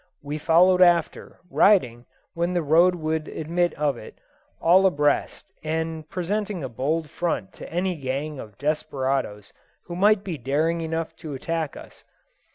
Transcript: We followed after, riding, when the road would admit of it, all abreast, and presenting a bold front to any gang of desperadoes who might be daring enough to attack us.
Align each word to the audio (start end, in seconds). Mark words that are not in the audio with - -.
We 0.23 0.39
followed 0.39 0.81
after, 0.81 1.39
riding, 1.47 2.07
when 2.33 2.53
the 2.55 2.63
road 2.63 2.95
would 2.95 3.27
admit 3.27 3.71
of 3.75 3.97
it, 3.97 4.17
all 4.59 4.87
abreast, 4.87 5.53
and 5.63 6.09
presenting 6.09 6.63
a 6.63 6.69
bold 6.69 7.07
front 7.07 7.53
to 7.61 7.71
any 7.71 7.95
gang 7.95 8.39
of 8.39 8.57
desperadoes 8.57 9.53
who 9.85 9.95
might 9.95 10.23
be 10.23 10.39
daring 10.39 10.81
enough 10.81 11.15
to 11.17 11.35
attack 11.35 11.77
us. 11.77 12.03